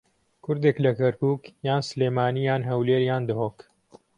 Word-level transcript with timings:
کوردێک 0.43 0.77
لە 0.85 0.91
کەرکووک 0.99 1.43
یان 1.67 1.81
سلێمانی 1.89 2.47
یان 2.49 2.61
هەولێر 2.69 3.01
یان 3.09 3.23
دهۆک 3.29 3.57